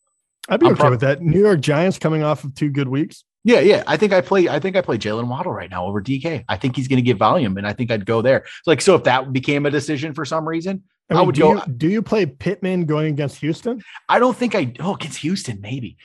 I'd 0.48 0.60
be 0.60 0.66
I'm 0.66 0.72
okay 0.72 0.88
with 0.88 1.00
that. 1.00 1.20
New 1.20 1.40
York 1.40 1.60
Giants 1.60 1.98
coming 1.98 2.22
off 2.22 2.44
of 2.44 2.54
two 2.54 2.70
good 2.70 2.88
weeks. 2.88 3.24
Yeah, 3.44 3.60
yeah. 3.60 3.84
I 3.86 3.96
think 3.96 4.12
I 4.12 4.20
play. 4.20 4.48
I 4.48 4.58
think 4.58 4.74
I 4.76 4.80
play 4.80 4.98
Jalen 4.98 5.28
Waddle 5.28 5.52
right 5.52 5.70
now 5.70 5.86
over 5.86 6.02
DK. 6.02 6.44
I 6.48 6.56
think 6.56 6.74
he's 6.76 6.88
going 6.88 6.96
to 6.96 7.02
get 7.02 7.16
volume, 7.18 7.56
and 7.58 7.66
I 7.66 7.72
think 7.74 7.90
I'd 7.90 8.04
go 8.06 8.22
there. 8.22 8.44
So, 8.64 8.70
like, 8.70 8.80
so 8.80 8.94
if 8.94 9.04
that 9.04 9.32
became 9.32 9.66
a 9.66 9.70
decision 9.70 10.14
for 10.14 10.24
some 10.24 10.48
reason, 10.48 10.82
I, 11.10 11.16
I 11.16 11.22
would 11.22 11.34
do 11.34 11.42
go- 11.42 11.52
You, 11.54 11.72
do 11.74 11.88
you 11.88 12.02
play 12.02 12.26
Pittman 12.26 12.86
going 12.86 13.12
against 13.12 13.36
Houston? 13.38 13.82
I 14.08 14.18
don't 14.18 14.36
think 14.36 14.54
I. 14.54 14.72
Oh, 14.80 14.94
against 14.94 15.18
Houston, 15.18 15.60
maybe. 15.60 15.96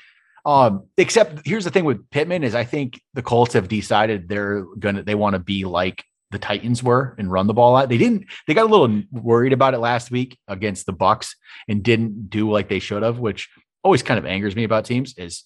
Um, 0.46 0.88
except 0.98 1.46
here's 1.46 1.64
the 1.64 1.70
thing 1.70 1.86
with 1.86 2.10
Pittman 2.10 2.44
is 2.44 2.54
I 2.54 2.66
think 2.66 3.02
the 3.14 3.22
Colts 3.22 3.54
have 3.54 3.68
decided 3.68 4.28
they're 4.28 4.66
gonna 4.78 5.04
they 5.04 5.16
want 5.16 5.34
to 5.34 5.40
be 5.40 5.64
like 5.64 6.04
the 6.32 6.40
Titans 6.40 6.84
were 6.84 7.16
and 7.18 7.32
run 7.32 7.48
the 7.48 7.54
ball 7.54 7.78
out. 7.78 7.90
They 7.90 7.98
didn't. 7.98 8.26
They 8.48 8.54
got 8.54 8.66
a 8.66 8.76
little 8.76 9.04
worried 9.12 9.54
about 9.54 9.74
it 9.74 9.80
last 9.80 10.12
week 10.12 10.38
against 10.48 10.86
the 10.86 10.94
Bucs 10.94 11.36
and 11.68 11.82
didn't 11.84 12.30
do 12.30 12.52
like 12.52 12.68
they 12.68 12.80
should 12.80 13.04
have, 13.04 13.20
which 13.20 13.50
always 13.84 14.04
kind 14.04 14.18
of 14.18 14.26
angers 14.26 14.56
me 14.56 14.66
about 14.66 14.86
teams. 14.86 15.18
Is 15.18 15.46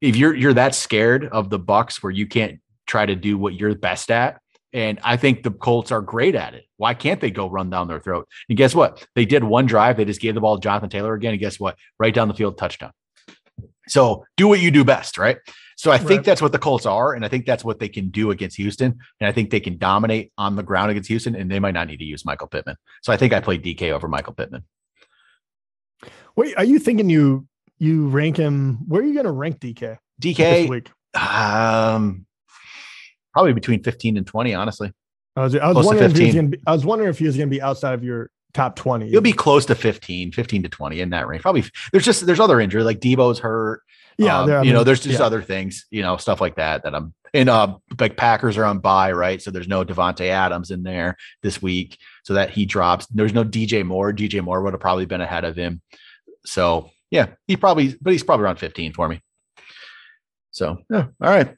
if 0.00 0.16
you're 0.16 0.34
you're 0.34 0.54
that 0.54 0.74
scared 0.74 1.24
of 1.24 1.48
the 1.48 1.60
Bucs 1.60 2.02
where 2.02 2.12
you 2.12 2.26
can't 2.26 2.60
try 2.86 3.06
to 3.06 3.14
do 3.14 3.38
what 3.38 3.54
you're 3.54 3.74
best 3.74 4.10
at. 4.10 4.40
And 4.72 5.00
I 5.02 5.16
think 5.16 5.42
the 5.42 5.50
Colts 5.50 5.90
are 5.90 6.00
great 6.00 6.34
at 6.34 6.54
it. 6.54 6.64
Why 6.76 6.94
can't 6.94 7.20
they 7.20 7.30
go 7.30 7.48
run 7.48 7.70
down 7.70 7.88
their 7.88 7.98
throat? 7.98 8.28
And 8.48 8.56
guess 8.56 8.74
what? 8.74 9.04
They 9.16 9.24
did 9.24 9.42
one 9.42 9.66
drive. 9.66 9.96
They 9.96 10.04
just 10.04 10.20
gave 10.20 10.34
the 10.34 10.40
ball 10.40 10.56
to 10.56 10.62
Jonathan 10.62 10.90
Taylor 10.90 11.14
again. 11.14 11.32
And 11.32 11.40
guess 11.40 11.58
what? 11.58 11.76
Right 11.98 12.14
down 12.14 12.28
the 12.28 12.34
field, 12.34 12.56
touchdown. 12.56 12.92
So 13.90 14.24
do 14.36 14.48
what 14.48 14.60
you 14.60 14.70
do 14.70 14.84
best, 14.84 15.18
right? 15.18 15.38
So 15.76 15.90
I 15.90 15.96
think 15.96 16.24
that's 16.24 16.42
what 16.42 16.52
the 16.52 16.58
Colts 16.58 16.84
are, 16.84 17.14
and 17.14 17.24
I 17.24 17.28
think 17.28 17.46
that's 17.46 17.64
what 17.64 17.78
they 17.78 17.88
can 17.88 18.10
do 18.10 18.30
against 18.30 18.58
Houston, 18.58 18.98
and 19.18 19.28
I 19.28 19.32
think 19.32 19.48
they 19.48 19.60
can 19.60 19.78
dominate 19.78 20.30
on 20.36 20.54
the 20.54 20.62
ground 20.62 20.90
against 20.90 21.08
Houston, 21.08 21.34
and 21.34 21.50
they 21.50 21.58
might 21.58 21.72
not 21.72 21.88
need 21.88 22.00
to 22.00 22.04
use 22.04 22.22
Michael 22.22 22.48
Pittman. 22.48 22.76
So 23.02 23.14
I 23.14 23.16
think 23.16 23.32
I 23.32 23.40
played 23.40 23.64
DK 23.64 23.90
over 23.90 24.06
Michael 24.06 24.34
Pittman. 24.34 24.64
Wait, 26.36 26.54
are 26.58 26.64
you 26.64 26.78
thinking 26.78 27.08
you 27.08 27.46
you 27.78 28.08
rank 28.08 28.36
him? 28.36 28.86
Where 28.88 29.00
are 29.00 29.04
you 29.04 29.14
going 29.14 29.24
to 29.24 29.32
rank 29.32 29.58
DK 29.58 29.96
this 30.18 30.36
DK, 30.36 30.68
week? 30.68 30.90
um, 31.14 32.26
probably 33.32 33.54
between 33.54 33.82
fifteen 33.82 34.18
and 34.18 34.26
twenty. 34.26 34.54
Honestly, 34.54 34.92
I 35.34 35.44
was, 35.44 35.56
I 35.56 35.72
was 35.72 35.86
wondering 35.86 36.10
if 36.10 36.16
he 36.16 36.26
was 36.26 36.34
going 36.34 36.50
to 36.50 36.56
be. 36.58 36.62
I 36.66 36.72
was 36.72 36.84
wondering 36.84 37.08
if 37.08 37.18
he 37.18 37.26
was 37.26 37.38
going 37.38 37.48
to 37.48 37.54
be 37.54 37.62
outside 37.62 37.94
of 37.94 38.04
your 38.04 38.30
top 38.54 38.76
twenty. 38.76 39.08
you'll 39.08 39.20
be 39.20 39.32
close 39.32 39.66
to 39.66 39.74
15, 39.74 40.32
15 40.32 40.62
to 40.62 40.68
twenty 40.68 41.00
in 41.00 41.10
that 41.10 41.26
range. 41.26 41.42
Probably 41.42 41.64
there's 41.92 42.04
just 42.04 42.26
there's 42.26 42.40
other 42.40 42.60
injury 42.60 42.82
like 42.82 43.00
Deebo's 43.00 43.38
hurt. 43.38 43.82
yeah. 44.18 44.40
Um, 44.40 44.64
you 44.64 44.72
know, 44.72 44.84
there's 44.84 45.00
just 45.00 45.20
yeah. 45.20 45.26
other 45.26 45.42
things, 45.42 45.86
you 45.90 46.02
know, 46.02 46.16
stuff 46.16 46.40
like 46.40 46.56
that 46.56 46.82
that 46.84 46.94
I'm 46.94 47.14
and 47.32 47.48
uh 47.48 47.76
like 47.98 48.16
Packers 48.16 48.56
are 48.56 48.64
on 48.64 48.78
bye, 48.78 49.12
right? 49.12 49.40
So 49.40 49.50
there's 49.50 49.68
no 49.68 49.84
Davante 49.84 50.28
Adams 50.28 50.70
in 50.70 50.82
there 50.82 51.16
this 51.42 51.62
week, 51.62 51.98
so 52.24 52.34
that 52.34 52.50
he 52.50 52.66
drops. 52.66 53.06
There's 53.06 53.34
no 53.34 53.44
DJ 53.44 53.84
Moore. 53.84 54.12
DJ 54.12 54.42
Moore 54.42 54.62
would 54.62 54.74
have 54.74 54.80
probably 54.80 55.06
been 55.06 55.20
ahead 55.20 55.44
of 55.44 55.56
him. 55.56 55.80
So 56.44 56.90
yeah, 57.10 57.28
he 57.46 57.56
probably, 57.56 57.96
but 58.00 58.12
he's 58.12 58.22
probably 58.22 58.44
around 58.44 58.56
15 58.56 58.92
for 58.92 59.08
me. 59.08 59.20
So 60.50 60.78
yeah, 60.90 61.06
all 61.20 61.30
right. 61.30 61.56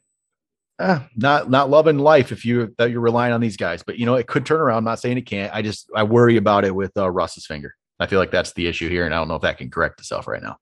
Ah, 0.85 1.07
not 1.15 1.49
not 1.49 1.71
loving 1.71 1.99
life 1.99 2.33
if 2.33 2.45
you 2.45 2.75
that 2.77 2.91
you're 2.91 3.01
relying 3.01 3.33
on 3.33 3.41
these 3.41 3.57
guys, 3.57 3.85
but 3.85 3.99
you 3.99 4.07
know 4.07 4.17
it 4.17 4.27
could 4.27 4.45
turn 4.45 4.61
around. 4.61 4.79
I'm 4.79 4.85
not 4.85 4.99
saying 4.99 5.17
it 5.17 5.27
can't. 5.27 5.55
I 5.55 5.63
just 5.63 5.89
I 5.95 6.03
worry 6.03 6.37
about 6.37 6.65
it 6.65 6.75
with 6.75 6.91
uh, 6.97 7.09
Russ's 7.09 7.47
finger. 7.47 7.77
I 8.01 8.07
feel 8.07 8.19
like 8.19 8.33
that's 8.33 8.53
the 8.55 8.67
issue 8.67 8.89
here, 8.89 9.05
and 9.05 9.15
I 9.15 9.19
don't 9.19 9.29
know 9.29 9.37
if 9.37 9.43
that 9.43 9.59
can 9.59 9.71
correct 9.71 10.01
itself 10.01 10.27
right 10.27 10.43
now. 10.43 10.57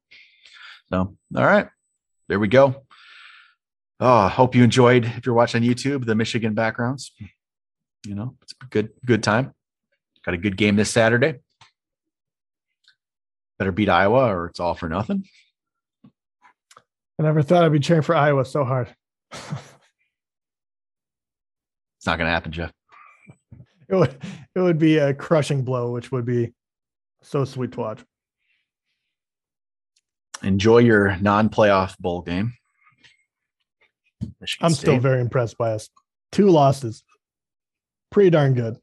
So 0.91 1.17
all 1.35 1.45
right, 1.47 1.69
there 2.29 2.39
we 2.39 2.49
go. 2.49 2.83
Oh, 3.99 4.29
hope 4.29 4.55
you 4.55 4.63
enjoyed. 4.63 5.07
If 5.07 5.25
you're 5.25 5.35
watching 5.35 5.63
YouTube, 5.63 6.05
the 6.05 6.15
Michigan 6.15 6.53
backgrounds. 6.53 7.13
You 8.07 8.15
know, 8.15 8.37
it's 8.43 8.53
a 8.63 8.67
good 8.67 8.91
good 9.07 9.23
time. 9.23 9.55
Got 10.27 10.35
a 10.35 10.39
good 10.39 10.59
game 10.59 10.77
this 10.77 10.91
Saturday. 10.91 11.37
Better 13.59 13.73
beat 13.73 13.89
Iowa, 13.89 14.35
or 14.35 14.47
it's 14.47 14.61
all 14.61 14.75
for 14.75 14.91
nothing. 14.91 15.25
I 16.05 17.23
never 17.23 17.41
thought 17.41 17.65
I'd 17.65 17.73
be 17.73 17.81
cheering 17.81 18.03
for 18.03 18.15
Iowa 18.15 18.45
so 18.45 18.65
hard. 18.65 18.95
it's 22.01 22.07
not 22.07 22.17
going 22.17 22.29
to 22.29 22.33
happen, 22.33 22.51
Jeff. 22.51 22.73
It 23.91 23.95
would 23.95 24.17
it 24.55 24.61
would 24.61 24.79
be 24.79 24.97
a 24.97 25.13
crushing 25.13 25.65
blow, 25.65 25.91
which 25.91 26.11
would 26.11 26.25
be 26.25 26.55
so 27.21 27.45
sweet 27.45 27.73
to 27.73 27.81
watch. 27.81 28.01
Enjoy 30.43 30.79
your 30.79 31.19
non-playoff 31.19 31.99
bowl 31.99 32.23
game. 32.23 32.55
Michigan 34.41 34.65
I'm 34.65 34.73
State. 34.73 34.81
still 34.81 34.99
very 34.99 35.21
impressed 35.21 35.59
by 35.59 35.73
us. 35.73 35.91
Two 36.33 36.49
losses, 36.49 37.05
pretty 38.11 38.31
darn 38.31 38.55
good. 38.55 38.79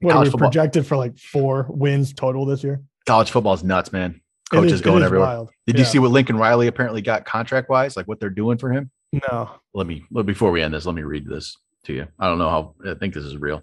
What 0.00 0.16
are 0.16 0.20
we 0.20 0.30
football. 0.30 0.48
projected 0.48 0.86
for 0.86 0.96
like 0.96 1.18
four 1.18 1.66
wins 1.68 2.14
total 2.14 2.46
this 2.46 2.64
year? 2.64 2.80
College 3.04 3.30
football 3.30 3.52
is 3.52 3.62
nuts, 3.62 3.92
man. 3.92 4.22
Coaches 4.50 4.72
is, 4.72 4.80
going 4.80 5.02
everywhere. 5.02 5.28
Wild. 5.28 5.50
Did 5.66 5.76
yeah. 5.76 5.80
you 5.80 5.84
see 5.84 5.98
what 5.98 6.12
Lincoln 6.12 6.38
Riley 6.38 6.68
apparently 6.68 7.02
got 7.02 7.26
contract 7.26 7.68
wise? 7.68 7.94
Like 7.94 8.08
what 8.08 8.20
they're 8.20 8.30
doing 8.30 8.56
for 8.56 8.72
him? 8.72 8.90
No. 9.12 9.50
Let 9.74 9.86
me 9.86 10.06
before 10.24 10.50
we 10.50 10.62
end 10.62 10.72
this, 10.72 10.86
let 10.86 10.94
me 10.94 11.02
read 11.02 11.26
this 11.26 11.54
to 11.84 11.92
you. 11.92 12.06
I 12.18 12.28
don't 12.28 12.38
know 12.38 12.50
how 12.50 12.74
I 12.88 12.94
think 12.94 13.14
this 13.14 13.24
is 13.24 13.36
real. 13.36 13.62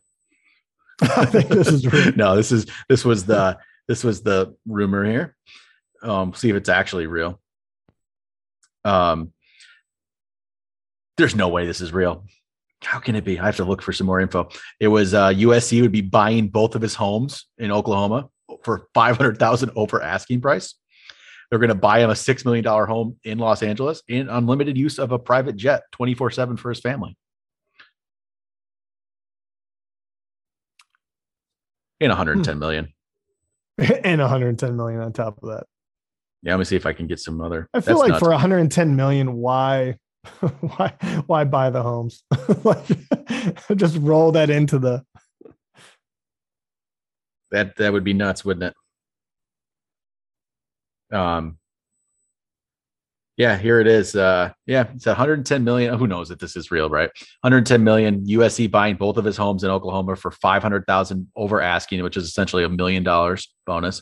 I 1.02 1.26
think 1.26 1.50
this 1.50 1.68
is 1.68 1.92
real. 1.92 2.14
no, 2.16 2.36
this 2.36 2.52
is 2.52 2.66
this 2.88 3.04
was 3.06 3.26
the 3.26 3.58
this 3.88 4.04
was 4.04 4.22
the 4.22 4.56
rumor 4.68 5.04
here. 5.04 5.36
Um, 6.04 6.34
see 6.34 6.50
if 6.50 6.56
it's 6.56 6.70
actually 6.70 7.08
real. 7.08 7.40
Um, 8.84 9.34
there's 11.18 11.36
no 11.36 11.50
way 11.50 11.66
this 11.66 11.82
is 11.82 11.94
real. 11.94 12.26
How 12.84 13.00
can 13.00 13.16
it 13.16 13.24
be? 13.24 13.40
I 13.40 13.46
have 13.46 13.58
to 13.58 13.66
look 13.66 13.82
for 13.82 13.94
some 13.94 14.08
more 14.08 14.20
info. 14.20 14.50
It 14.80 14.88
was 14.88 15.14
uh, 15.14 15.30
USC 15.30 15.82
would 15.82 15.92
be 15.92 16.02
buying 16.02 16.48
both 16.48 16.76
of 16.76 16.82
his 16.82 16.96
homes 16.96 17.46
in 17.60 17.72
Oklahoma 17.72 18.30
for 18.64 18.88
500,000 18.96 19.72
over 19.76 20.02
asking 20.02 20.42
price. 20.42 20.74
They're 21.50 21.60
going 21.60 21.70
to 21.70 21.76
buy 21.76 22.00
him 22.00 22.10
a 22.10 22.14
$6 22.14 22.46
million 22.46 22.66
home 22.66 23.18
in 23.24 23.38
Los 23.38 23.62
Angeles 23.62 24.02
in 24.08 24.30
unlimited 24.30 24.78
use 24.78 24.98
of 24.98 25.12
a 25.12 25.20
private 25.20 25.58
jet 25.58 25.84
24 25.92 26.32
seven 26.32 26.58
for 26.58 26.70
his 26.70 26.80
family. 26.80 27.18
In 32.02 32.10
110 32.10 32.54
hmm. 32.54 32.60
million. 32.60 32.94
and 34.04 34.20
110 34.20 34.76
million 34.76 35.00
on 35.00 35.14
top 35.14 35.42
of 35.42 35.50
that. 35.50 35.66
Yeah, 36.44 36.54
let 36.54 36.60
me 36.60 36.66
see 36.66 36.76
if 36.76 36.86
I 36.86 36.94
can 36.94 37.08
get 37.08 37.20
some 37.20 37.40
other. 37.40 37.70
I 37.74 37.80
feel 37.80 38.00
like 38.00 38.10
nuts. 38.10 38.20
for 38.20 38.32
110 38.32 38.96
million, 38.96 39.34
why, 39.34 39.98
why, 40.60 40.94
why 41.28 41.44
buy 41.46 41.70
the 41.70 41.82
homes? 41.82 42.24
like, 42.64 42.86
just 43.76 43.98
roll 43.98 44.34
that 44.34 44.50
into 44.50 44.78
the 44.80 45.06
that 47.52 47.76
that 47.76 47.94
would 47.94 48.04
be 48.04 48.14
nuts, 48.14 48.44
wouldn't 48.44 48.74
it? 51.12 51.16
Um, 51.16 51.58
yeah, 53.42 53.58
here 53.58 53.80
it 53.80 53.88
is. 53.88 54.16
Uh, 54.16 54.52
yeah, 54.66 54.86
it's 54.94 55.06
110 55.06 55.64
million. 55.64 55.98
Who 55.98 56.08
knows 56.08 56.30
if 56.30 56.40
this 56.40 56.56
is 56.56 56.70
real, 56.70 56.90
right? 56.90 57.10
110 57.42 57.84
million. 57.84 58.26
USC 58.26 58.70
buying 58.70 58.96
both 58.96 59.18
of 59.18 59.26
his 59.26 59.38
homes 59.38 59.64
in 59.64 59.70
Oklahoma 59.70 60.16
for 60.16 60.32
500,000 60.32 61.28
over 61.36 61.62
asking, 61.62 62.04
which 62.04 62.18
is 62.18 62.26
essentially 62.26 62.64
a 62.64 62.70
million 62.70 63.04
dollars 63.04 63.52
bonus. 63.66 64.02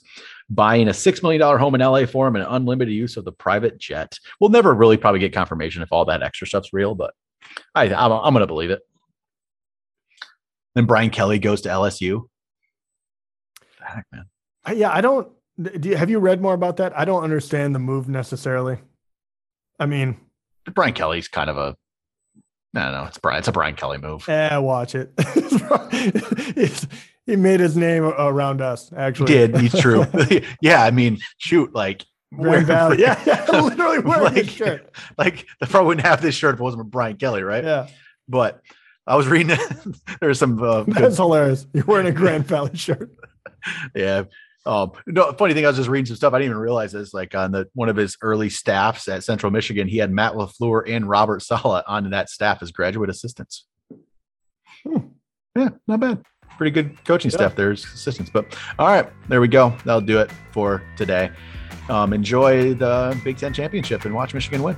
Buying 0.50 0.88
a 0.88 0.94
six 0.94 1.24
million 1.24 1.40
dollar 1.40 1.58
home 1.58 1.76
in 1.76 1.82
LA 1.82 2.06
for 2.06 2.28
him 2.28 2.36
and 2.36 2.46
unlimited 2.50 2.94
use 2.94 3.18
of 3.18 3.24
the 3.24 3.32
private 3.32 3.78
jet. 3.78 4.18
We'll 4.40 4.50
never 4.50 4.74
really 4.74 4.98
probably 4.98 5.20
get 5.20 5.34
confirmation 5.34 5.84
if 5.84 5.92
all 5.92 6.06
that 6.06 6.24
extra 6.24 6.48
stuff's 6.48 6.74
real, 6.74 6.96
but 6.96 7.14
I, 7.76 7.94
I'm, 7.94 8.12
I'm 8.12 8.34
going 8.34 8.42
to 8.42 8.48
believe 8.48 8.72
it. 8.72 8.82
Then 10.76 10.86
Brian 10.86 11.12
Kelly 11.12 11.40
goes 11.40 11.62
to 11.62 11.70
LSU 11.70 12.24
heck, 13.90 14.06
man? 14.12 14.26
Yeah, 14.76 14.92
I 14.92 15.02
don't. 15.02 15.28
Do 15.62 15.90
you, 15.90 15.98
have 15.98 16.10
you 16.10 16.20
read 16.20 16.42
more 16.42 16.54
about 16.54 16.78
that? 16.78 16.98
I 16.98 17.06
don't 17.06 17.24
understand 17.24 17.76
the 17.76 17.80
move 17.80 18.08
necessarily. 18.08 18.78
I 19.80 19.86
mean, 19.86 20.18
Brian 20.74 20.94
Kelly's 20.94 21.28
kind 21.28 21.50
of 21.50 21.58
a. 21.58 21.76
I 22.76 22.84
don't 22.84 22.92
know. 22.92 23.06
It's 23.06 23.18
Brian. 23.18 23.40
It's 23.40 23.48
a 23.48 23.52
Brian 23.52 23.76
Kelly 23.76 23.98
move. 23.98 24.26
Yeah, 24.28 24.58
watch 24.60 24.94
it. 24.94 25.12
he 27.26 27.36
made 27.36 27.60
his 27.60 27.76
name 27.76 28.04
around 28.04 28.62
us. 28.62 28.92
Actually, 28.96 29.32
he 29.32 29.38
did 29.40 29.58
he's 29.58 29.80
true? 29.80 30.06
yeah, 30.62 30.84
I 30.84 30.92
mean, 30.92 31.20
shoot, 31.38 31.74
like 31.74 32.06
Grand 32.36 32.68
Valley. 32.68 33.00
Yeah, 33.00 33.20
yeah, 33.26 33.46
literally 33.50 34.00
wearing 34.00 34.24
like, 34.24 34.34
this 34.36 34.52
shirt. 34.52 34.92
Like 35.18 35.48
the 35.60 35.68
probably 35.68 35.88
wouldn't 35.88 36.06
have 36.06 36.22
this 36.22 36.36
shirt 36.36 36.56
if 36.56 36.60
it 36.60 36.64
wasn't 36.64 36.82
for 36.82 36.90
Brian 36.90 37.18
Kelly, 37.18 37.42
right? 37.42 37.64
Yeah. 37.64 37.88
But 38.28 38.62
I 39.08 39.16
was 39.16 39.28
reading. 39.28 39.58
There's 40.22 40.38
some. 40.38 40.62
Uh, 40.62 40.84
That's 40.84 41.00
good, 41.00 41.16
hilarious. 41.16 41.66
You're 41.74 41.86
wearing 41.86 42.08
a 42.08 42.12
Grand 42.12 42.46
Valley 42.46 42.76
shirt. 42.76 43.10
yeah. 43.96 44.24
Um, 44.70 44.92
no, 45.08 45.32
funny 45.34 45.56
thing, 45.56 45.66
I 45.66 45.70
was 45.70 45.78
just 45.78 45.90
reading 45.90 46.06
some 46.06 46.16
stuff. 46.16 46.32
I 46.32 46.38
didn't 46.38 46.52
even 46.52 46.62
realize 46.62 46.92
this. 46.92 47.12
Like 47.12 47.34
on 47.34 47.52
the 47.52 47.68
one 47.74 47.90
of 47.90 47.96
his 47.96 48.16
early 48.22 48.50
staffs 48.50 49.08
at 49.08 49.24
Central 49.24 49.52
Michigan, 49.52 49.88
he 49.88 49.98
had 49.98 50.12
Matt 50.12 50.34
LaFleur 50.34 50.88
and 50.88 51.10
Robert 51.10 51.42
Saleh 51.42 51.84
on 51.88 52.12
that 52.12 52.30
staff 52.30 52.62
as 52.62 52.72
graduate 52.72 53.10
assistants. 53.10 53.66
Hmm. 54.88 55.08
Yeah, 55.56 55.70
not 55.88 56.00
bad. 56.00 56.24
Pretty 56.58 56.70
good 56.70 57.04
coaching 57.04 57.32
yeah. 57.32 57.38
staff 57.38 57.56
there 57.56 57.72
as 57.72 57.84
assistants. 57.84 58.30
But 58.32 58.56
all 58.78 58.88
right, 58.88 59.10
there 59.28 59.42
we 59.42 59.48
go. 59.48 59.76
That'll 59.86 60.02
do 60.02 60.20
it 60.20 60.30
for 60.52 60.84
today. 60.96 61.32
Um, 61.90 62.14
enjoy 62.14 62.76
the 62.76 63.20
Big 63.24 63.38
Ten 63.38 63.52
championship 63.52 64.06
and 64.06 64.14
watch 64.14 64.36
Michigan 64.36 64.62
win. 64.62 64.78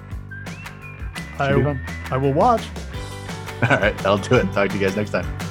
I, 1.37 1.77
I 2.11 2.17
will 2.17 2.33
watch. 2.33 2.63
All 3.63 3.77
right, 3.77 3.97
that'll 3.97 4.17
do 4.17 4.35
it. 4.35 4.51
Talk 4.53 4.69
to 4.69 4.75
you 4.75 4.81
guys 4.81 4.95
next 4.95 5.11
time. 5.11 5.50